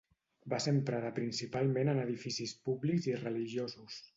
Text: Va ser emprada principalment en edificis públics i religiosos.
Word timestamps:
Va 0.53 0.57
ser 0.63 0.71
emprada 0.75 1.11
principalment 1.19 1.93
en 1.95 2.01
edificis 2.07 2.57
públics 2.71 3.07
i 3.15 3.17
religiosos. 3.21 4.05